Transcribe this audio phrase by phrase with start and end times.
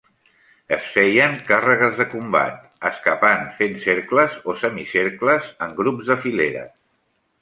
[0.75, 2.57] Es feien càrregues de combat,
[2.91, 6.75] escapant fent cercles o semicercles en grups de fileres.